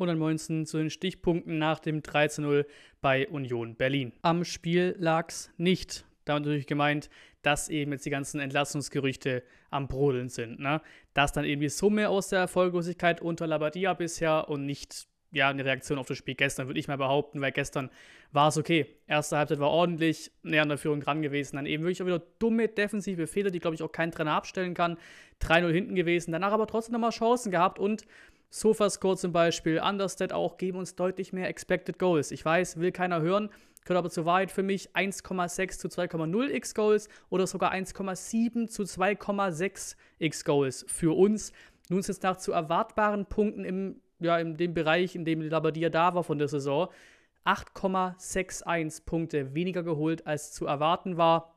Und 0.00 0.08
ansonsten 0.08 0.64
zu 0.64 0.78
den 0.78 0.88
Stichpunkten 0.88 1.58
nach 1.58 1.78
dem 1.78 2.00
13-0 2.00 2.64
bei 3.02 3.28
Union 3.28 3.74
Berlin. 3.74 4.14
Am 4.22 4.44
Spiel 4.46 4.96
lag 4.98 5.28
es 5.28 5.50
nicht. 5.58 6.06
Damit 6.24 6.44
natürlich 6.44 6.66
gemeint, 6.66 7.10
dass 7.42 7.68
eben 7.68 7.92
jetzt 7.92 8.06
die 8.06 8.10
ganzen 8.10 8.40
Entlassungsgerüchte 8.40 9.42
am 9.68 9.88
Brodeln 9.88 10.30
sind. 10.30 10.58
Ne? 10.58 10.80
Dass 11.12 11.32
dann 11.32 11.44
eben 11.44 11.60
die 11.60 11.68
Summe 11.68 12.08
aus 12.08 12.28
der 12.30 12.38
Erfolglosigkeit 12.38 13.20
unter 13.20 13.46
Labadia 13.46 13.92
bisher 13.92 14.48
und 14.48 14.64
nicht 14.64 15.06
ja, 15.32 15.50
eine 15.50 15.66
Reaktion 15.66 15.98
auf 15.98 16.06
das 16.06 16.16
Spiel 16.16 16.34
gestern, 16.34 16.66
würde 16.66 16.80
ich 16.80 16.88
mal 16.88 16.96
behaupten, 16.96 17.42
weil 17.42 17.52
gestern 17.52 17.90
war 18.32 18.48
es 18.48 18.56
okay. 18.56 18.86
Erste 19.06 19.36
Halbzeit 19.36 19.60
war 19.60 19.68
ordentlich, 19.68 20.32
näher 20.42 20.62
an 20.62 20.70
der 20.70 20.78
Führung 20.78 21.00
dran 21.00 21.20
gewesen. 21.20 21.56
Dann 21.56 21.66
eben 21.66 21.82
wirklich 21.82 22.00
auch 22.00 22.06
wieder 22.06 22.22
dumme 22.38 22.68
defensive 22.68 23.26
Fehler, 23.26 23.50
die, 23.50 23.58
glaube 23.58 23.74
ich, 23.74 23.82
auch 23.82 23.92
kein 23.92 24.12
Trainer 24.12 24.32
abstellen 24.32 24.72
kann. 24.72 24.96
3-0 25.42 25.70
hinten 25.72 25.94
gewesen, 25.94 26.32
danach 26.32 26.52
aber 26.52 26.66
trotzdem 26.66 26.94
nochmal 26.94 27.10
Chancen 27.10 27.50
gehabt 27.50 27.78
und 27.78 28.06
Sofascore 28.50 29.16
zum 29.16 29.32
Beispiel, 29.32 29.80
Understat 29.80 30.32
auch, 30.32 30.56
geben 30.56 30.78
uns 30.78 30.96
deutlich 30.96 31.32
mehr 31.32 31.48
Expected 31.48 31.98
Goals. 31.98 32.32
Ich 32.32 32.44
weiß, 32.44 32.78
will 32.80 32.90
keiner 32.90 33.20
hören, 33.20 33.48
gehört 33.84 33.98
aber 33.98 34.10
zur 34.10 34.24
Wahrheit 34.24 34.50
für 34.50 34.64
mich 34.64 34.90
1,6 34.90 35.78
zu 35.78 35.88
2,0 35.88 36.48
x 36.50 36.74
Goals 36.74 37.08
oder 37.30 37.46
sogar 37.46 37.72
1,7 37.72 38.66
zu 38.68 38.82
2,6 38.82 39.96
x 40.18 40.44
Goals 40.44 40.84
für 40.88 41.16
uns. 41.16 41.52
Nun 41.88 42.00
ist 42.00 42.08
es 42.08 42.22
nach 42.22 42.36
zu 42.36 42.52
erwartbaren 42.52 43.26
Punkten 43.26 43.64
im, 43.64 44.00
ja, 44.18 44.38
in 44.38 44.56
dem 44.56 44.74
Bereich, 44.74 45.14
in 45.14 45.24
dem 45.24 45.42
Labadia 45.42 45.88
da 45.88 46.14
war 46.14 46.24
von 46.24 46.38
der 46.38 46.48
Saison, 46.48 46.88
8,61 47.44 49.04
Punkte 49.06 49.54
weniger 49.54 49.82
geholt, 49.82 50.26
als 50.26 50.52
zu 50.52 50.66
erwarten 50.66 51.16
war. 51.16 51.54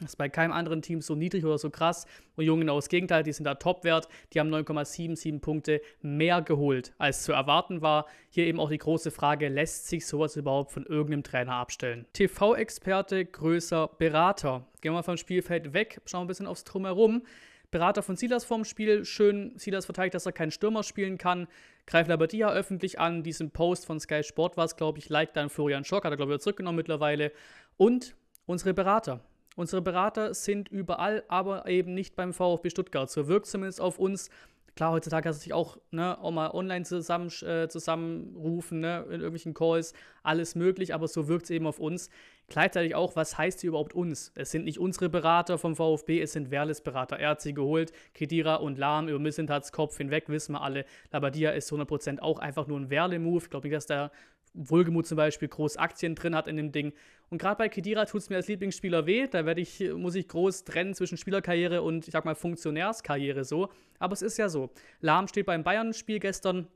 Das 0.00 0.10
ist 0.10 0.16
bei 0.16 0.28
keinem 0.28 0.52
anderen 0.52 0.82
Team 0.82 1.00
so 1.00 1.14
niedrig 1.14 1.44
oder 1.44 1.56
so 1.56 1.70
krass. 1.70 2.06
Und 2.34 2.44
Jungen 2.44 2.62
genau 2.62 2.74
das 2.76 2.88
Gegenteil, 2.88 3.22
die 3.22 3.32
sind 3.32 3.44
da 3.44 3.54
Topwert. 3.54 4.08
Die 4.32 4.40
haben 4.40 4.52
9,77 4.52 5.40
Punkte 5.40 5.80
mehr 6.02 6.42
geholt, 6.42 6.92
als 6.98 7.22
zu 7.22 7.32
erwarten 7.32 7.80
war. 7.80 8.06
Hier 8.28 8.46
eben 8.46 8.58
auch 8.58 8.70
die 8.70 8.78
große 8.78 9.12
Frage, 9.12 9.48
lässt 9.48 9.86
sich 9.86 10.04
sowas 10.04 10.34
überhaupt 10.34 10.72
von 10.72 10.84
irgendeinem 10.84 11.22
Trainer 11.22 11.54
abstellen? 11.54 12.06
TV-Experte, 12.12 13.24
größer 13.24 13.88
Berater. 13.98 14.66
Gehen 14.80 14.90
wir 14.90 14.96
mal 14.96 15.02
vom 15.04 15.16
Spielfeld 15.16 15.74
weg, 15.74 16.00
schauen 16.06 16.22
ein 16.22 16.26
bisschen 16.26 16.48
aufs 16.48 16.64
Drumherum. 16.64 17.22
Berater 17.70 18.02
von 18.02 18.16
Silas 18.16 18.44
vorm 18.44 18.64
Spiel, 18.64 19.04
schön 19.04 19.52
Silas 19.56 19.84
verteidigt, 19.84 20.14
dass 20.14 20.26
er 20.26 20.32
keinen 20.32 20.50
Stürmer 20.50 20.82
spielen 20.82 21.18
kann. 21.18 21.46
Greift 21.86 22.08
Labadia 22.08 22.50
öffentlich 22.50 22.98
an. 22.98 23.22
Diesen 23.22 23.52
Post 23.52 23.86
von 23.86 24.00
Sky 24.00 24.24
Sport 24.24 24.56
war 24.56 24.64
es, 24.64 24.76
glaube 24.76 24.98
ich, 24.98 25.08
liked 25.08 25.36
dann 25.36 25.50
Florian 25.50 25.84
Schock, 25.84 26.04
hat 26.04 26.12
er, 26.12 26.16
glaube 26.16 26.34
ich, 26.34 26.40
zurückgenommen 26.40 26.76
mittlerweile. 26.76 27.30
Und 27.76 28.16
unsere 28.46 28.74
Berater. 28.74 29.20
Unsere 29.56 29.82
Berater 29.82 30.34
sind 30.34 30.68
überall, 30.68 31.22
aber 31.28 31.66
eben 31.68 31.94
nicht 31.94 32.16
beim 32.16 32.32
VfB 32.32 32.70
Stuttgart. 32.70 33.10
So 33.10 33.28
wirkt 33.28 33.46
zumindest 33.46 33.80
auf 33.80 33.98
uns. 33.98 34.30
Klar, 34.76 34.90
heutzutage 34.90 35.22
kannst 35.22 35.42
du 35.42 35.44
dich 35.44 35.52
auch, 35.52 35.78
ne, 35.92 36.18
auch 36.20 36.32
mal 36.32 36.50
online 36.50 36.84
zusammen, 36.84 37.30
äh, 37.42 37.68
zusammenrufen, 37.68 38.80
ne, 38.80 39.04
in 39.06 39.20
irgendwelchen 39.20 39.54
Calls, 39.54 39.92
alles 40.24 40.56
möglich, 40.56 40.92
aber 40.92 41.06
so 41.06 41.28
wirkt 41.28 41.44
es 41.44 41.50
eben 41.50 41.68
auf 41.68 41.78
uns. 41.78 42.10
Gleichzeitig 42.48 42.96
auch, 42.96 43.14
was 43.14 43.38
heißt 43.38 43.60
hier 43.60 43.68
überhaupt 43.68 43.94
uns? 43.94 44.32
Es 44.34 44.50
sind 44.50 44.64
nicht 44.64 44.80
unsere 44.80 45.08
Berater 45.08 45.58
vom 45.58 45.76
VfB, 45.76 46.20
es 46.20 46.32
sind 46.32 46.50
Werles 46.50 46.80
Berater. 46.80 47.20
Er 47.20 47.30
hat 47.30 47.40
sie 47.40 47.54
geholt, 47.54 47.92
Kedira 48.14 48.56
und 48.56 48.76
Lahm 48.76 49.08
über 49.08 49.20
Missentats 49.20 49.70
Kopf 49.70 49.96
hinweg, 49.96 50.28
wissen 50.28 50.52
wir 50.52 50.62
alle. 50.62 50.84
Labadia 51.12 51.52
ist 51.52 51.70
100% 51.72 52.18
auch 52.18 52.40
einfach 52.40 52.66
nur 52.66 52.80
ein 52.80 52.90
Werle-Move. 52.90 53.44
Ich 53.44 53.50
glaube 53.50 53.68
nicht, 53.68 53.76
dass 53.76 53.86
der 53.86 54.10
Wohlgemut 54.54 55.06
zum 55.06 55.16
Beispiel 55.16 55.48
groß 55.48 55.76
Aktien 55.76 56.14
drin 56.14 56.34
hat 56.34 56.46
in 56.46 56.56
dem 56.56 56.72
Ding. 56.72 56.92
Und 57.28 57.38
gerade 57.38 57.56
bei 57.56 57.68
Kedira 57.68 58.04
tut 58.04 58.22
es 58.22 58.30
mir 58.30 58.36
als 58.36 58.48
Lieblingsspieler 58.48 59.06
weh. 59.06 59.26
Da 59.26 59.44
werde 59.44 59.60
ich, 59.60 59.80
muss 59.94 60.14
ich 60.14 60.28
groß 60.28 60.64
trennen 60.64 60.94
zwischen 60.94 61.18
Spielerkarriere 61.18 61.82
und 61.82 62.06
ich 62.06 62.12
sag 62.12 62.24
mal 62.24 62.34
Funktionärskarriere 62.34 63.44
so. 63.44 63.68
Aber 63.98 64.12
es 64.12 64.22
ist 64.22 64.38
ja 64.38 64.48
so. 64.48 64.70
Lahm 65.00 65.28
steht 65.28 65.46
beim 65.46 65.64
Bayern-Spiel 65.64 66.20
gestern 66.20 66.68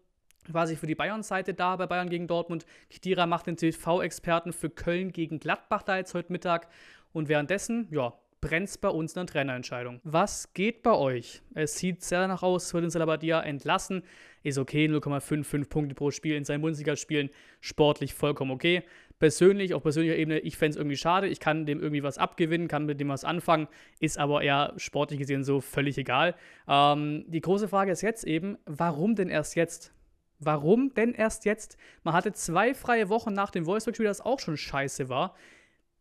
quasi 0.51 0.77
für 0.77 0.87
die 0.87 0.95
Bayern-Seite 0.95 1.55
da 1.55 1.77
bei 1.77 1.87
Bayern 1.87 2.09
gegen 2.09 2.27
Dortmund. 2.27 2.67
Kedira 2.91 3.27
macht 3.27 3.47
den 3.47 3.57
TV-Experten 3.57 4.53
für 4.53 4.71
Köln 4.71 5.13
gegen 5.13 5.39
Gladbach 5.39 5.83
da 5.83 5.97
jetzt 5.97 6.15
heute 6.15 6.33
Mittag. 6.33 6.69
Und 7.13 7.29
währenddessen, 7.29 7.89
ja, 7.91 8.15
brennt 8.41 8.69
es 8.69 8.79
bei 8.79 8.89
uns 8.89 9.17
eine 9.17 9.27
Trainerentscheidung. 9.27 10.01
Was 10.05 10.53
geht 10.55 10.83
bei 10.83 10.93
euch? 10.93 11.43
Es 11.55 11.79
sieht 11.79 12.03
sehr 12.03 12.21
danach 12.21 12.43
aus, 12.43 12.73
wird 12.73 12.85
den 12.85 12.91
Salabadia 12.91 13.41
entlassen. 13.41 14.03
Ist 14.43 14.59
okay, 14.59 14.87
0,55 14.87 15.69
Punkte 15.69 15.95
pro 15.95 16.11
Spiel 16.11 16.37
in 16.37 16.45
seinen 16.45 16.61
Bundesligaspielen. 16.61 17.31
Sportlich 17.61 18.15
vollkommen 18.15 18.51
okay. 18.51 18.83
Persönlich, 19.19 19.75
auf 19.75 19.83
persönlicher 19.83 20.17
Ebene, 20.17 20.39
ich 20.39 20.57
fände 20.57 20.71
es 20.71 20.77
irgendwie 20.77 20.97
schade. 20.97 21.27
Ich 21.27 21.41
kann 21.41 21.67
dem 21.67 21.81
irgendwie 21.81 22.05
was 22.05 22.19
abgewinnen, 22.19 22.69
kann 22.69 22.87
mit 22.87 23.01
dem 23.01 23.09
was 23.09 23.25
anfangen. 23.25 23.67
Ist 23.99 24.17
aber 24.17 24.43
eher 24.43 24.75
sportlich 24.77 25.19
gesehen 25.19 25.43
so 25.43 25.61
völlig 25.61 25.99
egal. 25.99 26.37
Ähm, 26.69 27.25
die 27.27 27.41
große 27.41 27.67
Frage 27.67 27.91
ist 27.91 28.03
jetzt 28.03 28.25
eben, 28.25 28.59
warum 28.67 29.17
denn 29.17 29.29
erst 29.29 29.57
jetzt? 29.57 29.93
Warum 30.39 30.95
denn 30.95 31.15
erst 31.15 31.45
jetzt? 31.45 31.77
Man 32.05 32.15
hatte 32.15 32.33
zwei 32.33 32.75
freie 32.75 33.09
Wochen 33.09 33.33
nach 33.33 33.51
dem 33.51 33.67
Wolfsburg-Spiel, 33.67 34.07
das 34.07 34.21
auch 34.21 34.39
schon 34.39 34.57
scheiße 34.57 35.09
war. 35.09 35.35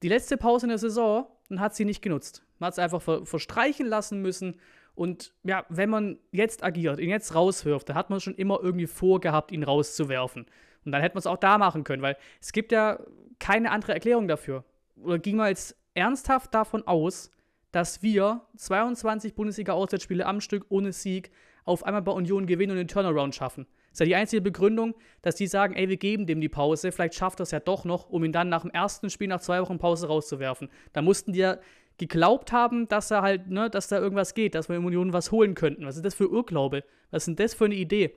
Die 0.03 0.09
letzte 0.09 0.37
Pause 0.37 0.65
in 0.65 0.69
der 0.69 0.77
Saison 0.77 1.27
und 1.49 1.59
hat 1.59 1.75
sie 1.75 1.85
nicht 1.85 2.01
genutzt. 2.01 2.43
Man 2.59 2.67
hat 2.67 2.73
es 2.73 2.79
einfach 2.79 3.01
ver 3.01 3.25
verstreichen 3.25 3.87
lassen 3.87 4.21
müssen. 4.21 4.59
Und 4.95 5.33
ja, 5.43 5.65
wenn 5.69 5.89
man 5.89 6.17
jetzt 6.31 6.63
agiert, 6.63 6.99
ihn 6.99 7.09
jetzt 7.09 7.35
rauswirft, 7.35 7.89
dann 7.89 7.95
hat 7.95 8.09
man 8.09 8.19
schon 8.19 8.35
immer 8.35 8.59
irgendwie 8.61 8.87
vorgehabt, 8.87 9.51
ihn 9.51 9.63
rauszuwerfen. 9.63 10.45
Und 10.85 10.91
dann 10.91 11.01
hätte 11.01 11.15
man 11.15 11.19
es 11.19 11.27
auch 11.27 11.37
da 11.37 11.57
machen 11.57 11.83
können, 11.83 12.01
weil 12.01 12.17
es 12.41 12.51
gibt 12.51 12.71
ja 12.71 12.99
keine 13.39 13.71
andere 13.71 13.93
Erklärung 13.93 14.27
dafür. 14.27 14.63
Oder 15.01 15.19
ging 15.19 15.35
man 15.35 15.49
jetzt 15.49 15.75
ernsthaft 15.93 16.53
davon 16.53 16.85
aus, 16.87 17.31
dass 17.71 18.01
wir 18.01 18.41
22 18.55 19.35
Bundesliga-Auswärtsspiele 19.35 20.25
am 20.25 20.41
Stück 20.41 20.65
ohne 20.69 20.93
Sieg 20.93 21.31
auf 21.65 21.83
einmal 21.83 22.01
bei 22.01 22.11
Union 22.11 22.47
gewinnen 22.47 22.71
und 22.71 22.77
den 22.77 22.87
Turnaround 22.87 23.35
schaffen? 23.35 23.67
Ist 23.97 24.01
ja 24.01 24.05
die 24.05 24.15
einzige 24.15 24.43
Begründung, 24.43 24.93
dass 25.23 25.33
die 25.33 25.47
sagen, 25.47 25.73
ey, 25.73 25.89
wir 25.89 25.97
geben 25.97 26.27
dem 26.27 26.39
die 26.39 26.49
Pause, 26.49 26.91
vielleicht 26.91 27.15
schafft 27.15 27.39
er 27.39 27.43
es 27.45 27.49
ja 27.49 27.59
doch 27.59 27.83
noch, 27.83 28.11
um 28.11 28.23
ihn 28.23 28.31
dann 28.31 28.47
nach 28.47 28.61
dem 28.61 28.69
ersten 28.69 29.09
Spiel 29.09 29.27
nach 29.27 29.41
zwei 29.41 29.59
Wochen 29.59 29.79
Pause 29.79 30.05
rauszuwerfen. 30.05 30.69
Da 30.93 31.01
mussten 31.01 31.33
die 31.33 31.39
ja 31.39 31.57
geglaubt 31.97 32.51
haben, 32.51 32.87
dass 32.87 33.09
er 33.09 33.23
halt, 33.23 33.49
ne, 33.49 33.71
dass 33.71 33.87
da 33.87 33.97
irgendwas 33.97 34.35
geht, 34.35 34.53
dass 34.53 34.69
wir 34.69 34.75
in 34.75 34.85
Union 34.85 35.13
was 35.13 35.31
holen 35.31 35.55
könnten. 35.55 35.83
Was 35.83 35.95
ist 35.95 36.05
das 36.05 36.13
für 36.13 36.25
Irrglaube? 36.25 36.83
Was 37.09 37.27
ist 37.27 37.39
das 37.39 37.55
für 37.55 37.65
eine 37.65 37.73
Idee? 37.73 38.13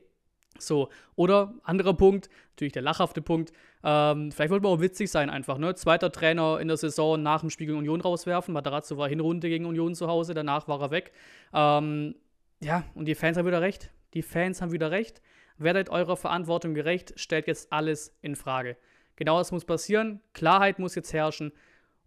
So, 0.58 0.90
oder 1.16 1.54
anderer 1.62 1.94
Punkt, 1.94 2.28
natürlich 2.50 2.74
der 2.74 2.82
lachhafte 2.82 3.22
Punkt, 3.22 3.50
ähm, 3.82 4.32
vielleicht 4.32 4.50
wollte 4.50 4.64
man 4.64 4.72
auch 4.76 4.82
witzig 4.82 5.10
sein 5.10 5.30
einfach, 5.30 5.56
ne? 5.56 5.74
Zweiter 5.76 6.12
Trainer 6.12 6.60
in 6.60 6.68
der 6.68 6.76
Saison 6.76 7.22
nach 7.22 7.40
dem 7.40 7.48
Spiel 7.48 7.68
gegen 7.68 7.78
Union 7.78 8.02
rauswerfen. 8.02 8.52
Matarazzo 8.52 8.98
war 8.98 9.08
Hinrunde 9.08 9.48
gegen 9.48 9.64
Union 9.64 9.94
zu 9.94 10.08
Hause, 10.08 10.34
danach 10.34 10.68
war 10.68 10.82
er 10.82 10.90
weg. 10.90 11.12
Ähm, 11.54 12.16
ja, 12.62 12.84
und 12.94 13.06
die 13.06 13.14
Fans 13.14 13.38
haben 13.38 13.46
wieder 13.46 13.62
recht. 13.62 13.90
Die 14.12 14.20
Fans 14.20 14.60
haben 14.60 14.72
wieder 14.72 14.90
recht. 14.90 15.22
Werdet 15.60 15.90
eurer 15.90 16.16
Verantwortung 16.16 16.72
gerecht, 16.72 17.12
stellt 17.16 17.46
jetzt 17.46 17.70
alles 17.70 18.16
in 18.22 18.34
Frage. 18.34 18.78
Genau 19.16 19.36
das 19.36 19.52
muss 19.52 19.66
passieren. 19.66 20.22
Klarheit 20.32 20.78
muss 20.78 20.94
jetzt 20.94 21.12
herrschen. 21.12 21.52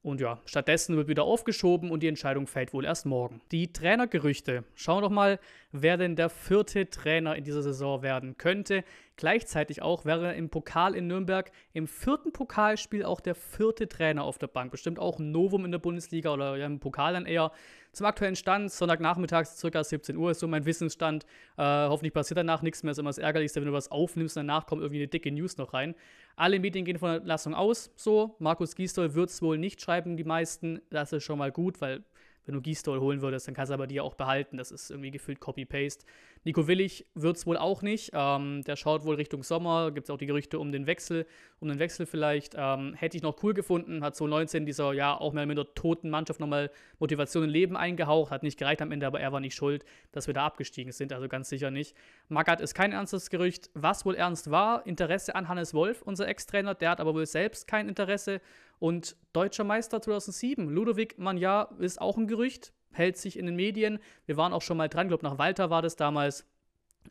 Und 0.02 0.20
ja, 0.20 0.42
stattdessen 0.46 0.98
wird 0.98 1.08
wieder 1.08 1.24
aufgeschoben 1.24 1.92
und 1.92 2.02
die 2.02 2.08
Entscheidung 2.08 2.48
fällt 2.48 2.74
wohl 2.74 2.84
erst 2.84 3.06
morgen. 3.06 3.42
Die 3.52 3.72
Trainergerüchte. 3.72 4.64
Schauen 4.74 4.98
wir 4.98 5.02
doch 5.04 5.12
mal, 5.12 5.40
wer 5.72 5.98
denn 5.98 6.16
der 6.16 6.30
vierte 6.30 6.90
Trainer 6.90 7.36
in 7.36 7.44
dieser 7.44 7.62
Saison 7.62 8.02
werden 8.02 8.40
könnte. 8.40 8.84
Gleichzeitig 9.16 9.82
auch 9.82 10.06
wäre 10.06 10.34
im 10.34 10.50
Pokal 10.50 10.96
in 10.96 11.06
Nürnberg 11.06 11.52
im 11.74 11.88
vierten 11.88 12.32
Pokalspiel 12.32 13.06
auch 13.06 13.22
der 13.22 13.36
vierte 13.36 13.88
Trainer 13.88 14.24
auf 14.24 14.40
der 14.40 14.48
Bank. 14.48 14.72
Bestimmt 14.72 14.98
auch 14.98 15.20
ein 15.20 15.32
Novum 15.32 15.66
in 15.66 15.72
der 15.72 15.78
Bundesliga 15.78 16.34
oder 16.34 16.58
ja, 16.58 16.66
im 16.66 16.80
Pokal 16.80 17.14
dann 17.14 17.28
eher. 17.28 17.52
Zum 17.92 18.08
aktuellen 18.08 18.36
Stand, 18.36 18.72
Sonntagnachmittags 18.72 19.62
ca. 19.62 19.84
17 19.84 20.18
Uhr 20.18 20.32
ist 20.32 20.40
so 20.40 20.48
mein 20.48 20.66
Wissensstand. 20.66 21.26
Äh, 21.58 21.64
hoffentlich 21.64 22.12
passiert 22.12 22.40
danach 22.40 22.64
nichts 22.64 22.82
mehr. 22.82 22.92
Ist 22.92 22.98
immer 22.98 23.10
das 23.10 23.20
Ärgerlichste, 23.20 23.62
wenn 23.62 23.68
du 23.68 23.74
was 23.74 23.92
aufnimmst 23.92 24.36
und 24.36 24.48
danach 24.48 24.66
kommt 24.66 24.82
irgendwie 24.82 25.02
eine 25.02 25.08
dicke 25.08 25.32
News 25.32 25.58
noch 25.58 25.74
rein. 25.74 25.94
Alle 26.36 26.60
Medien 26.60 26.84
gehen 26.84 26.98
von 26.98 27.10
der 27.10 27.18
Entlassung 27.18 27.54
aus. 27.54 27.92
So, 27.96 28.36
Markus 28.40 28.76
Gisdol 28.76 29.14
wird 29.14 29.30
es 29.30 29.44
wohl 29.44 29.60
nicht 29.60 29.80
schreiben, 29.80 30.18
die 30.18 30.24
meisten. 30.24 30.82
Das 30.90 31.14
ist 31.14 31.24
schon 31.24 31.38
mal 31.38 31.52
gut, 31.52 31.82
weil 31.82 32.04
wenn 32.46 32.56
du 32.56 32.62
Gisdol 32.62 33.00
holen 33.00 33.22
würdest, 33.22 33.48
dann 33.48 33.56
kannst 33.56 33.70
du 33.70 33.74
aber 33.74 33.88
die 33.88 34.02
auch 34.02 34.16
behalten. 34.16 34.58
Das 34.58 34.72
ist 34.72 34.90
irgendwie 34.92 35.12
gefühlt 35.12 35.40
Copy-Paste. 35.40 36.06
Nico 36.46 36.68
Willig 36.68 37.06
wird 37.16 37.38
es 37.38 37.46
wohl 37.46 37.58
auch 37.58 37.82
nicht. 37.82 38.12
Ähm, 38.14 38.64
der 38.64 38.76
schaut 38.76 39.06
wohl 39.06 39.16
Richtung 39.16 39.44
Sommer. 39.44 39.92
Gibt 39.92 40.08
es 40.08 40.10
auch 40.10 40.18
die 40.18 40.26
Gerüchte 40.26 40.60
um 40.60 40.72
den 40.72 40.88
Wechsel. 40.88 41.26
Um 41.60 41.70
den 41.70 41.80
Wechsel 41.80 42.06
vielleicht. 42.06 42.54
Ähm, 42.58 42.94
hätte 42.96 43.16
ich 43.16 43.24
noch 43.24 43.42
cool 43.44 43.54
gefunden. 43.54 44.04
Hat 44.04 44.16
so 44.16 44.28
19 44.28 44.66
dieser, 44.66 44.92
ja, 44.94 45.18
auch 45.18 45.32
mehr 45.32 45.46
mit 45.46 45.58
der 45.58 45.74
toten 45.74 46.10
Mannschaft 46.10 46.42
nochmal 46.42 46.70
Motivation 47.00 47.44
und 47.44 47.50
Leben 47.50 47.78
eingehaucht. 47.78 48.32
Hat 48.32 48.44
nicht 48.44 48.60
gereicht 48.60 48.82
am 48.82 48.92
Ende, 48.92 49.08
aber 49.08 49.22
er 49.22 49.32
war 49.32 49.40
nicht 49.40 49.56
schuld, 49.56 49.86
dass 50.12 50.28
wir 50.28 50.34
da 50.34 50.46
abgestiegen 50.46 50.92
sind. 50.92 51.14
Also 51.14 51.30
ganz 51.30 51.48
sicher 51.48 51.72
nicht. 51.72 51.96
Magath 52.28 52.60
ist 52.60 52.74
kein 52.74 52.92
ernstes 52.92 53.30
Gerücht. 53.30 53.70
Was 53.74 54.06
wohl 54.06 54.16
ernst 54.16 54.52
war, 54.52 54.86
Interesse 54.86 55.36
an 55.36 55.48
Hannes 55.48 55.74
Wolf, 55.74 56.02
unser 56.02 56.28
Ex-Trainer. 56.28 56.76
Der 56.76 56.90
hat 56.90 57.00
aber 57.00 57.14
wohl 57.14 57.26
selbst 57.26 57.68
kein 57.68 57.88
Interesse. 57.88 58.42
Und 58.84 59.16
deutscher 59.32 59.64
Meister 59.64 60.02
2007, 60.02 60.68
Ludovic 60.68 61.18
Magna 61.18 61.70
ist 61.80 62.02
auch 62.02 62.18
ein 62.18 62.28
Gerücht, 62.28 62.74
hält 62.92 63.16
sich 63.16 63.40
in 63.40 63.46
den 63.46 63.56
Medien. 63.56 63.98
Wir 64.26 64.36
waren 64.36 64.52
auch 64.52 64.62
schon 64.62 64.76
mal 64.76 64.90
dran, 64.90 65.08
ich 65.08 65.10
glaube 65.10 65.26
nach 65.26 65.38
Walter 65.38 65.70
war 65.70 65.82
das 65.82 65.96
damals. 65.96 66.46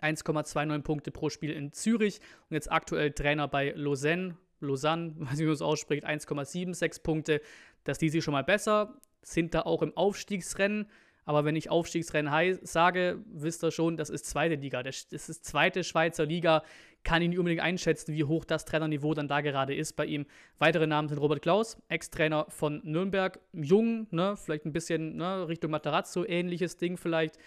1,29 0.03 0.83
Punkte 0.83 1.11
pro 1.11 1.31
Spiel 1.31 1.51
in 1.51 1.73
Zürich 1.73 2.21
und 2.51 2.57
jetzt 2.57 2.71
aktuell 2.71 3.13
Trainer 3.13 3.49
bei 3.49 3.73
Lausanne. 3.75 4.37
Lausanne, 4.61 5.15
weiß 5.19 5.31
nicht, 5.31 5.39
wie 5.41 5.45
man 5.45 5.55
es 5.55 5.63
ausspricht, 5.63 6.07
1,76 6.07 7.03
Punkte. 7.03 7.41
Dass 7.85 7.97
die 7.97 8.11
sich 8.11 8.23
schon 8.23 8.33
mal 8.33 8.45
besser 8.45 9.01
sind 9.23 9.55
da 9.55 9.63
auch 9.63 9.81
im 9.81 9.97
Aufstiegsrennen. 9.97 10.91
Aber 11.25 11.45
wenn 11.45 11.55
ich 11.55 11.71
Aufstiegsrennen 11.71 12.59
sage, 12.63 13.19
wisst 13.27 13.63
ihr 13.63 13.71
schon, 13.71 13.97
das 13.97 14.11
ist 14.11 14.27
zweite 14.27 14.57
Liga. 14.57 14.83
Das 14.83 15.07
ist 15.13 15.45
zweite 15.45 15.85
Schweizer 15.85 16.27
Liga. 16.27 16.63
kann 17.05 17.23
ich 17.23 17.29
nicht 17.29 17.39
unbedingt 17.39 17.63
einschätzen, 17.63 18.15
wie 18.15 18.25
hoch 18.25 18.45
das 18.45 18.65
Trainerniveau 18.65 19.15
dann 19.15 19.29
da 19.29 19.41
gerade 19.41 19.75
ist 19.75 19.95
bei 19.95 20.07
ihm. 20.07 20.27
Weitere 20.59 20.87
Namen 20.87 21.09
sind 21.09 21.19
Robert 21.19 21.43
Klaus, 21.43 21.77
Ex-Trainer 21.89 22.47
von 22.49 22.81
Nürnberg, 22.85 23.41
jung, 23.53 24.07
ne, 24.11 24.37
vielleicht 24.37 24.67
ein 24.67 24.73
bisschen 24.73 25.17
ne, 25.17 25.49
Richtung 25.49 25.71
Matarazzo, 25.71 26.25
ähnliches 26.25 26.77
Ding 26.77 26.97
vielleicht. 26.97 27.39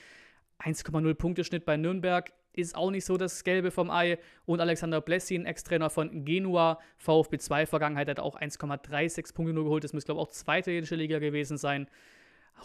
1,0 0.60 1.14
Punkte 1.16 1.44
Schnitt 1.44 1.66
bei 1.66 1.78
Nürnberg 1.78 2.32
ist 2.54 2.76
auch 2.76 2.92
nicht 2.92 3.06
so 3.06 3.18
das 3.18 3.44
Gelbe 3.44 3.72
vom 3.72 3.90
Ei. 3.90 4.18
Und 4.46 4.62
Alexander 4.62 5.02
Blessin, 5.02 5.46
Ex-Trainer 5.46 5.90
von 5.90 6.24
Genua, 6.24 6.80
VfB 6.98 7.38
2 7.38 7.66
Vergangenheit, 7.66 8.10
hat 8.10 8.20
auch 8.20 8.40
1,36 8.40 9.34
Punkte 9.34 9.54
nur 9.54 9.66
geholt. 9.66 9.84
Das 9.84 9.92
müsste, 9.92 10.14
glaube 10.14 10.22
ich, 10.22 10.28
auch 10.28 10.32
zweite 10.32 10.72
italienische 10.72 10.96
Liga 10.96 11.20
gewesen 11.20 11.58
sein 11.58 11.88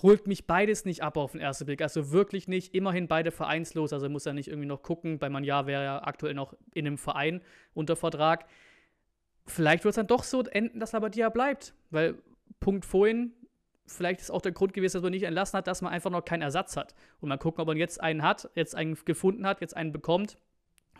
holt 0.02 0.26
mich 0.26 0.46
beides 0.46 0.84
nicht 0.84 1.02
ab 1.02 1.16
auf 1.16 1.32
den 1.32 1.40
ersten 1.40 1.66
Blick. 1.66 1.82
Also 1.82 2.12
wirklich 2.12 2.48
nicht. 2.48 2.74
Immerhin 2.74 3.08
beide 3.08 3.30
vereinslos. 3.30 3.92
Also 3.92 4.08
muss 4.08 4.26
er 4.26 4.32
nicht 4.32 4.48
irgendwie 4.48 4.68
noch 4.68 4.82
gucken. 4.82 5.18
Bei 5.18 5.28
Manja 5.28 5.66
wäre 5.66 5.82
er 5.82 6.06
aktuell 6.06 6.34
noch 6.34 6.54
in 6.74 6.86
einem 6.86 6.98
Verein 6.98 7.42
unter 7.74 7.96
Vertrag. 7.96 8.46
Vielleicht 9.46 9.84
wird 9.84 9.92
es 9.92 9.96
dann 9.96 10.06
doch 10.06 10.24
so 10.24 10.42
enden, 10.42 10.80
dass 10.80 10.92
Labadia 10.92 11.28
bleibt. 11.28 11.74
Weil, 11.90 12.16
Punkt 12.60 12.84
vorhin, 12.84 13.32
vielleicht 13.86 14.20
ist 14.20 14.30
auch 14.30 14.42
der 14.42 14.52
Grund 14.52 14.72
gewesen, 14.72 14.94
dass 14.94 15.02
man 15.02 15.12
nicht 15.12 15.24
entlassen 15.24 15.58
hat, 15.58 15.66
dass 15.66 15.82
man 15.82 15.92
einfach 15.92 16.10
noch 16.10 16.24
keinen 16.24 16.42
Ersatz 16.42 16.76
hat. 16.76 16.94
Und 17.20 17.28
mal 17.28 17.36
gucken, 17.36 17.60
ob 17.60 17.68
man 17.68 17.76
jetzt 17.76 18.00
einen 18.00 18.22
hat, 18.22 18.48
jetzt 18.54 18.74
einen 18.74 18.96
gefunden 19.04 19.46
hat, 19.46 19.60
jetzt 19.60 19.76
einen 19.76 19.92
bekommt. 19.92 20.38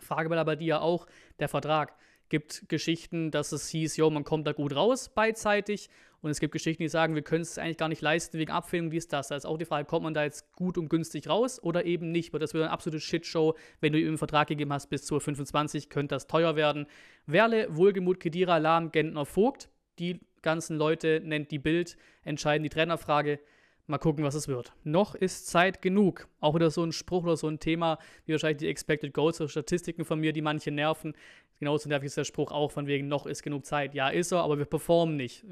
Frage 0.00 0.28
bei 0.28 0.37
Labadia 0.37 0.81
auch, 0.81 1.06
der 1.38 1.48
Vertrag 1.48 1.94
gibt 2.31 2.69
Geschichten, 2.69 3.31
dass 3.31 3.53
es 3.53 3.69
hieß, 3.69 3.97
jo, 3.99 4.09
man 4.09 4.25
kommt 4.25 4.47
da 4.47 4.53
gut 4.53 4.75
raus 4.75 5.11
beidseitig. 5.11 5.91
Und 6.23 6.31
es 6.31 6.41
gibt 6.41 6.53
Geschichten, 6.53 6.82
die 6.82 6.88
sagen, 6.88 7.15
wir 7.15 7.23
können 7.23 7.43
es 7.43 7.56
eigentlich 7.56 7.79
gar 7.79 7.88
nicht 7.88 8.03
leisten 8.03 8.38
wegen 8.38 8.53
Abfindung, 8.53 8.93
wie 8.93 8.99
ist 8.99 9.12
das? 9.12 9.29
Da 9.29 9.37
ist 9.37 9.47
auch 9.47 9.56
die 9.56 9.65
Frage, 9.65 9.87
kommt 9.87 10.05
man 10.05 10.12
da 10.12 10.23
jetzt 10.23 10.53
gut 10.53 10.77
und 10.77 10.88
günstig 10.88 11.29
raus 11.29 11.62
oder 11.62 11.87
eben 11.87 12.12
nicht? 12.12 12.32
Weil 12.32 12.41
das 12.41 12.53
wird 12.53 12.65
eine 12.65 12.73
absolute 12.73 13.00
Shitshow, 13.00 13.56
wenn 13.81 13.93
du 13.93 13.99
ihm 13.99 14.09
einen 14.09 14.19
Vertrag 14.19 14.49
gegeben 14.49 14.73
hast 14.73 14.88
bis 14.88 15.05
zur 15.05 15.21
25, 15.21 15.88
könnte 15.88 16.15
das 16.15 16.27
teuer 16.27 16.56
werden. 16.56 16.87
Werle, 17.27 17.75
Wohlgemut, 17.75 18.21
Kedira, 18.21 18.59
Lahm, 18.59 18.93
Gentner, 18.93 19.25
Vogt. 19.25 19.71
Die 19.99 20.21
ganzen 20.43 20.76
Leute 20.76 21.21
nennt 21.25 21.50
die 21.50 21.59
Bild, 21.59 21.97
entscheiden 22.23 22.62
die 22.62 22.71
Trainerfrage. 22.71 23.41
Mal 23.90 23.98
gucken, 23.98 24.22
was 24.22 24.37
es 24.37 24.46
wird. 24.46 24.72
Noch 24.84 25.16
ist 25.16 25.48
Zeit 25.48 25.82
genug. 25.82 26.28
Auch 26.38 26.54
wieder 26.54 26.70
so 26.70 26.84
ein 26.84 26.92
Spruch 26.92 27.25
oder 27.25 27.37
so 27.37 27.48
ein 27.48 27.58
Thema, 27.58 27.98
wie 28.25 28.31
wahrscheinlich 28.31 28.58
die 28.58 28.69
Expected 28.69 29.12
Goals 29.12 29.40
oder 29.40 29.48
Statistiken 29.48 30.04
von 30.04 30.20
mir, 30.20 30.32
die 30.32 30.42
manche 30.42 30.70
nerven. 30.70 31.12
Genauso 31.58 31.88
nervig 31.88 32.06
ist 32.06 32.16
der 32.16 32.22
Spruch 32.22 32.52
auch 32.52 32.70
von 32.70 32.87
wegen, 32.87 33.08
noch 33.08 33.26
ist 33.26 33.42
genug 33.42 33.66
Zeit. 33.66 33.92
Ja, 33.96 34.08
ist 34.08 34.31
er, 34.31 34.44
aber 34.44 34.58
wir 34.58 34.64
performen 34.64 35.16
nicht. 35.16 35.44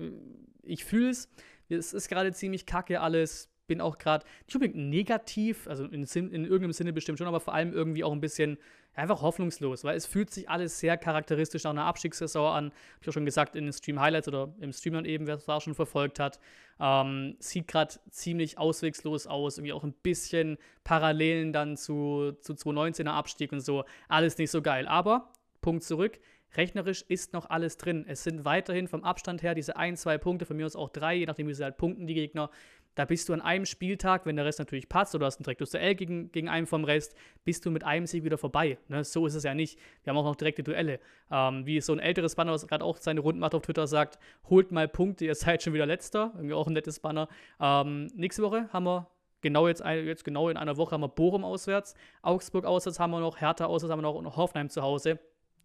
Ich 0.62 0.85
fühle 0.85 1.11
es. 1.11 1.29
Es 1.69 1.93
ist 1.93 2.08
gerade 2.08 2.32
ziemlich 2.32 2.64
kacke 2.64 3.00
alles. 3.00 3.50
Bin 3.67 3.81
auch 3.81 3.99
gerade 3.99 4.25
nicht 4.52 4.76
negativ, 4.76 5.67
also 5.67 5.87
in, 5.87 6.05
in, 6.05 6.44
irgendeinem 6.44 6.73
Sinne 6.73 6.93
bestimmt 6.93 7.19
schon, 7.19 7.26
aber 7.26 7.40
vor 7.40 7.55
allem 7.55 7.73
irgendwie 7.73 8.05
auch 8.05 8.12
ein 8.12 8.20
bisschen 8.20 8.56
einfach 8.99 9.23
hoffnungslos, 9.23 9.85
weil 9.85 9.97
es 9.97 10.06
fühlt 10.06 10.31
sich 10.31 10.50
alles 10.50 10.79
sehr 10.81 10.97
charakteristisch 10.97 11.65
nach 11.65 11.71
einer 11.71 11.85
Abstiegssaison 11.85 12.53
an. 12.53 12.65
Habe 12.67 12.75
ich 13.03 13.09
auch 13.09 13.12
schon 13.12 13.25
gesagt 13.25 13.55
in 13.56 13.65
den 13.65 13.73
Stream 13.73 14.00
Highlights 14.00 14.29
oder 14.29 14.53
im 14.61 14.73
Stream 14.73 14.95
dann 14.95 15.05
eben, 15.05 15.27
wer 15.27 15.37
es 15.37 15.45
da 15.45 15.61
schon 15.61 15.75
verfolgt 15.75 16.19
hat. 16.19 16.39
Ähm, 16.81 17.37
sieht 17.39 17.69
gerade 17.69 17.95
ziemlich 18.11 18.59
auswegslos 18.59 19.27
aus. 19.27 19.59
Irgendwie 19.59 19.73
auch 19.73 19.85
ein 19.85 19.93
bisschen 19.93 20.59
Parallelen 20.85 21.53
dann 21.53 21.77
zu, 21.77 22.33
zu 22.41 22.55
2019er 22.55 23.11
Abstieg 23.11 23.53
und 23.53 23.61
so. 23.61 23.85
Alles 24.09 24.37
nicht 24.39 24.50
so 24.50 24.62
geil. 24.62 24.87
Aber, 24.89 25.33
Punkt 25.61 25.85
zurück. 25.85 26.19
Rechnerisch 26.56 27.03
ist 27.03 27.35
noch 27.35 27.50
alles 27.50 27.77
drin. 27.77 28.05
Es 28.09 28.25
sind 28.25 28.45
weiterhin 28.45 28.89
vom 28.89 29.05
Abstand 29.05 29.43
her 29.43 29.55
diese 29.55 29.77
ein, 29.77 29.97
zwei 29.97 30.17
Punkte, 30.17 30.47
von 30.47 30.56
mir 30.56 30.67
aus 30.67 30.77
auch 30.77 30.89
drei, 30.89 31.15
je 31.15 31.27
nachdem, 31.27 31.47
wie 31.47 31.55
sie 31.55 31.62
halt 31.62 31.77
punkten, 31.77 32.06
die 32.06 32.15
Gegner. 32.15 32.50
Da 32.99 33.05
bist 33.05 33.29
du 33.29 33.33
an 33.33 33.41
einem 33.41 33.65
Spieltag, 33.65 34.27
wenn 34.27 34.35
der 34.35 34.45
Rest 34.45 34.59
natürlich 34.59 34.89
passt, 34.89 35.15
oder 35.15 35.21
du 35.21 35.27
hast 35.27 35.39
ein 35.39 35.45
direktes 35.45 35.71
Duell 35.71 35.95
gegen, 35.95 36.33
gegen 36.33 36.49
einen 36.49 36.67
vom 36.67 36.83
Rest, 36.83 37.15
bist 37.45 37.65
du 37.65 37.71
mit 37.71 37.85
einem 37.85 38.09
Sieg 38.09 38.25
wieder 38.25 38.39
vorbei. 38.39 38.77
Ne? 38.89 39.05
So 39.05 39.25
ist 39.25 39.37
es 39.37 39.45
ja 39.45 39.55
nicht. 39.55 39.79
Wir 40.03 40.11
haben 40.11 40.17
auch 40.19 40.25
noch 40.25 40.35
direkte 40.35 40.65
Duelle. 40.65 40.99
Ähm, 41.31 41.65
wie 41.65 41.81
so 41.81 41.93
ein 41.93 42.00
älteres 42.00 42.35
Banner, 42.35 42.50
was 42.50 42.67
gerade 42.67 42.85
auch 42.85 42.97
seine 42.97 43.21
Runden 43.21 43.39
macht 43.39 43.55
auf 43.55 43.62
Twitter, 43.62 43.87
sagt, 43.87 44.19
holt 44.50 44.73
mal 44.73 44.89
Punkte, 44.89 45.27
ihr 45.27 45.37
seid 45.37 45.62
schon 45.62 45.75
wieder 45.75 45.87
letzter. 45.87 46.33
Irgendwie 46.35 46.55
auch 46.55 46.67
ein 46.67 46.73
nettes 46.73 46.99
Banner. 46.99 47.29
Ähm, 47.61 48.09
nächste 48.17 48.43
Woche 48.43 48.69
haben 48.73 48.83
wir 48.83 49.06
genau 49.43 49.69
jetzt, 49.69 49.85
jetzt 49.85 50.25
genau 50.25 50.49
in 50.49 50.56
einer 50.56 50.77
Woche 50.77 50.91
haben 50.91 51.03
wir 51.03 51.09
Bochum 51.09 51.45
auswärts, 51.45 51.95
Augsburg 52.23 52.65
auswärts 52.65 52.99
haben 52.99 53.12
wir 53.12 53.21
noch, 53.21 53.41
Hertha 53.41 53.67
auswärts 53.67 53.93
haben 53.93 53.99
wir 54.00 54.09
noch 54.09 54.17
und 54.17 54.35
Hoffenheim 54.35 54.71
zu 54.71 54.83
Hause. 54.83 55.21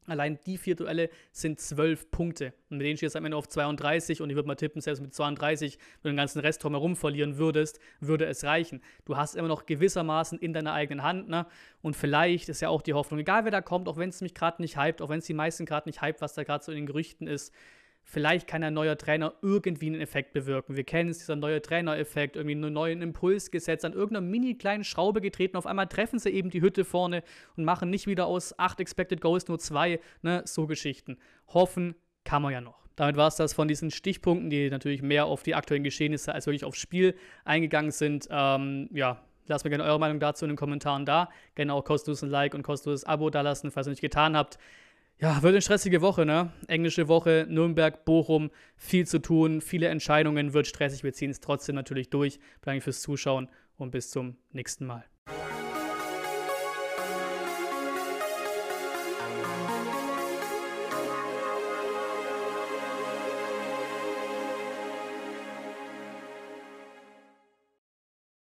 Allein 0.08 0.40
die 0.46 0.58
vier 0.58 0.76
Duelle 0.76 1.10
sind 1.32 1.60
zwölf 1.60 2.12
Punkte. 2.12 2.54
Und 2.70 2.78
mit 2.78 2.86
denen 2.86 2.98
stehst 2.98 3.16
du 3.16 3.20
am 3.20 3.26
Ende 3.26 3.38
auf 3.38 3.48
32 3.48 4.22
und 4.22 4.30
ich 4.30 4.36
würde 4.36 4.48
mal 4.48 4.56
tippen, 4.56 4.82
selbst 4.82 5.02
mit 5.02 5.14
32, 5.14 5.78
wenn 5.78 6.10
du 6.10 6.14
den 6.14 6.18
ganzen 6.18 6.40
Rest 6.40 6.64
drumherum 6.64 6.96
verlieren 6.96 7.38
würdest, 7.38 7.80
würde 8.00 8.26
es 8.26 8.44
reichen. 8.44 8.82
Du 9.06 9.16
hast 9.16 9.36
immer 9.36 9.48
noch 9.48 9.66
gewissermaßen 9.66 10.40
in 10.40 10.54
deiner 10.54 10.74
eigenen 10.74 11.04
Hand, 11.04 11.30
ne? 11.30 11.46
Und 11.82 11.96
vielleicht 11.96 12.50
ist 12.50 12.62
ja 12.62 12.70
auch 12.70 12.82
die 12.82 12.94
Hoffnung, 12.94 13.20
egal 13.20 13.44
wer 13.44 13.52
da 13.52 13.62
kommt, 13.62 13.88
auch 13.88 13.98
wenn 13.98 14.10
es 14.10 14.22
mich 14.22 14.34
gerade 14.34 14.62
nicht 14.62 14.78
hypt, 14.78 15.02
auch 15.02 15.10
wenn 15.10 15.20
es 15.20 15.26
die 15.26 15.34
meisten 15.34 15.66
gerade 15.66 15.88
nicht 15.88 16.02
hypt, 16.02 16.22
was 16.22 16.34
da 16.34 16.44
gerade 16.44 16.64
so 16.64 16.72
in 16.72 16.78
den 16.78 16.86
Gerüchten 16.86 17.28
ist, 17.28 17.54
vielleicht 18.04 18.48
kann 18.48 18.64
ein 18.64 18.74
neuer 18.74 18.98
Trainer 18.98 19.34
irgendwie 19.42 19.88
einen 19.88 20.02
Effekt 20.02 20.34
bewirken. 20.34 20.76
Wir 20.76 20.84
kennen 20.84 21.10
es, 21.10 21.20
dieser 21.20 21.36
neue 21.36 21.62
Trainereffekt, 21.62 22.36
irgendwie 22.36 22.56
einen 22.56 22.74
neuen 22.74 23.02
Impuls 23.02 23.52
gesetzt, 23.52 23.86
an 23.86 23.94
irgendeiner 23.94 24.26
mini 24.26 24.56
kleinen 24.56 24.84
Schraube 24.84 25.22
getreten. 25.22 25.58
Auf 25.58 25.66
einmal 25.66 25.88
treffen 25.88 26.20
sie 26.20 26.30
eben 26.30 26.50
die 26.50 26.62
Hütte 26.62 26.86
vorne 26.86 27.24
und 27.56 27.66
machen 27.66 27.90
nicht 27.90 28.08
wieder 28.08 28.26
aus 28.28 28.58
acht 28.60 28.80
Expected 28.80 29.22
Goals 29.22 29.48
nur 29.48 29.60
zwei, 29.60 30.00
ne, 30.22 30.44
so 30.46 30.68
Geschichten. 30.68 31.18
Hoffen 31.48 31.96
kann 32.24 32.42
man 32.42 32.54
ja 32.54 32.62
noch. 32.62 32.84
Damit 32.96 33.18
war 33.18 33.28
es 33.28 33.36
das 33.36 33.54
von 33.54 33.68
diesen 33.68 33.90
Stichpunkten, 33.90 34.50
die 34.50 34.70
natürlich 34.70 35.02
mehr 35.02 35.26
auf 35.26 35.42
die 35.44 35.56
aktuellen 35.56 35.84
Geschehnisse 35.84 36.34
als 36.34 36.46
wirklich 36.46 36.64
aufs 36.64 36.78
Spiel 36.78 37.16
eingegangen 37.44 37.92
sind. 37.92 38.28
Ähm, 38.30 38.88
ja, 38.94 39.20
lasst 39.48 39.66
mir 39.66 39.72
gerne 39.72 39.84
eure 39.84 40.00
Meinung 40.00 40.20
dazu 40.20 40.46
in 40.46 40.50
den 40.50 40.58
Kommentaren 40.58 41.06
da. 41.06 41.30
Gerne 41.56 41.74
auch 41.74 41.84
kostenlos 41.84 42.24
ein 42.24 42.30
Like 42.30 42.54
und 42.54 42.62
kostenloses 42.62 43.06
Abo 43.06 43.30
da 43.30 43.42
lassen, 43.42 43.72
falls 43.72 43.88
ihr 43.88 43.92
nicht 43.92 44.02
getan 44.02 44.38
habt. 44.38 44.60
Ja, 45.24 45.42
wird 45.42 45.54
eine 45.54 45.62
stressige 45.62 46.02
Woche, 46.02 46.26
ne? 46.26 46.52
Englische 46.68 47.08
Woche, 47.08 47.48
Nürnberg, 47.50 48.04
Bochum, 48.04 48.52
viel 48.76 49.08
zu 49.08 49.20
tun, 49.20 49.62
viele 49.62 49.88
Entscheidungen, 49.88 50.52
wird 50.52 50.68
stressig. 50.68 51.02
Wir 51.06 51.14
ziehen 51.14 51.32
es 51.32 51.40
trotzdem 51.40 51.76
natürlich 51.76 52.10
durch. 52.10 52.42
Danke 52.60 52.82
fürs 52.82 53.00
Zuschauen 53.00 53.48
und 53.78 53.92
bis 53.92 54.10
zum 54.10 54.36
nächsten 54.52 54.86
Mal. 54.86 55.06